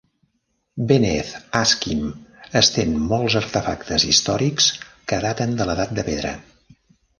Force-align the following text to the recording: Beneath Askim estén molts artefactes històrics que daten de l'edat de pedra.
Beneath 0.91 1.35
Askim 1.59 2.07
estén 2.63 2.97
molts 3.13 3.37
artefactes 3.43 4.09
històrics 4.09 4.73
que 5.13 5.23
daten 5.29 5.57
de 5.63 5.71
l'edat 5.71 5.97
de 6.01 6.09
pedra. 6.13 6.35